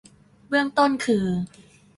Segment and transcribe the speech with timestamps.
[0.47, 1.25] เบื้องต้นคือ